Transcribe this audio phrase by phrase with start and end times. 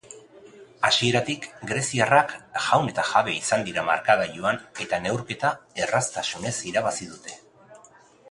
[0.87, 2.31] Hasieratik greziarrak
[2.69, 5.53] jaun eta jabe izan dira markagailuan eta neurketa
[5.85, 7.37] erraztasunez irabazi dute.